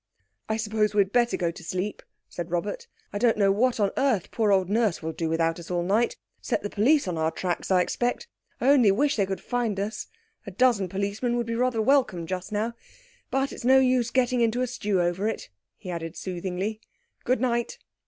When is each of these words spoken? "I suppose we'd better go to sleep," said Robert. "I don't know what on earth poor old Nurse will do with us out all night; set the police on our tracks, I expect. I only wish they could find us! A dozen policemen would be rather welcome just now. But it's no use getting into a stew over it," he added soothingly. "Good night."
"I 0.49 0.57
suppose 0.57 0.95
we'd 0.95 1.11
better 1.13 1.37
go 1.37 1.51
to 1.51 1.63
sleep," 1.63 2.01
said 2.27 2.49
Robert. 2.49 2.87
"I 3.13 3.19
don't 3.19 3.37
know 3.37 3.51
what 3.51 3.79
on 3.79 3.91
earth 3.97 4.31
poor 4.31 4.51
old 4.51 4.67
Nurse 4.67 5.03
will 5.03 5.11
do 5.13 5.29
with 5.29 5.39
us 5.39 5.59
out 5.59 5.69
all 5.71 5.83
night; 5.83 6.17
set 6.41 6.63
the 6.63 6.71
police 6.71 7.07
on 7.07 7.19
our 7.19 7.29
tracks, 7.29 7.69
I 7.69 7.81
expect. 7.83 8.27
I 8.59 8.69
only 8.69 8.89
wish 8.89 9.15
they 9.15 9.27
could 9.27 9.41
find 9.41 9.79
us! 9.79 10.07
A 10.47 10.49
dozen 10.49 10.89
policemen 10.89 11.37
would 11.37 11.45
be 11.45 11.53
rather 11.53 11.83
welcome 11.83 12.25
just 12.25 12.51
now. 12.51 12.73
But 13.29 13.51
it's 13.51 13.63
no 13.63 13.77
use 13.77 14.09
getting 14.09 14.41
into 14.41 14.63
a 14.63 14.65
stew 14.65 14.99
over 14.99 15.27
it," 15.27 15.49
he 15.77 15.91
added 15.91 16.17
soothingly. 16.17 16.81
"Good 17.23 17.39
night." 17.39 17.77